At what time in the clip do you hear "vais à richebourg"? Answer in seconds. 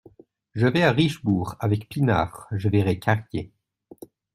0.65-1.57